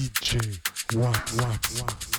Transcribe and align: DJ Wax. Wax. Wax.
DJ 0.00 0.60
Wax. 0.94 1.34
Wax. 1.34 1.80
Wax. 1.82 2.09